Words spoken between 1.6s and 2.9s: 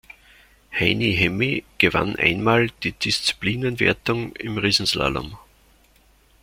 gewann einmal